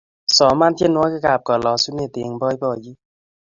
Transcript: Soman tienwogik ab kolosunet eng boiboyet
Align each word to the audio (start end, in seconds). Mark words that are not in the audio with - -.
Soman 0.35 0.73
tienwogik 0.77 1.25
ab 1.33 1.41
kolosunet 1.47 2.13
eng 2.23 2.33
boiboyet 2.39 2.99